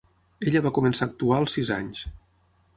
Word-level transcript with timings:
Ella 0.51 0.61
va 0.67 0.71
començar 0.77 1.07
a 1.07 1.09
actuar 1.13 1.37
als 1.41 1.55
sis 1.59 1.73
anys. 1.79 2.05